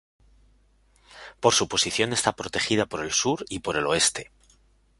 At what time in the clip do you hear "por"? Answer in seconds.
1.39-1.53, 2.87-3.03, 3.59-3.77